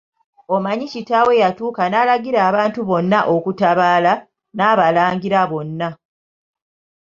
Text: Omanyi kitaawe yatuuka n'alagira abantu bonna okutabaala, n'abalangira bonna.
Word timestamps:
Omanyi 0.55 0.85
kitaawe 0.93 1.33
yatuuka 1.41 1.83
n'alagira 1.87 2.39
abantu 2.49 2.79
bonna 2.89 3.19
okutabaala, 3.35 4.13
n'abalangira 4.55 5.41
bonna. 5.51 5.89